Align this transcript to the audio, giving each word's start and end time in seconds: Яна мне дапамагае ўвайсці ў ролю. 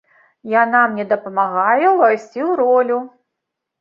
Яна 0.53 0.79
мне 0.93 1.05
дапамагае 1.11 1.87
ўвайсці 1.93 2.39
ў 2.49 2.59
ролю. 2.65 2.97